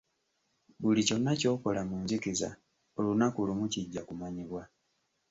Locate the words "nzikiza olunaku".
2.03-3.37